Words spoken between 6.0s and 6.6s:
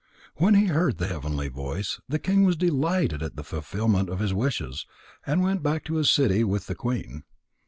city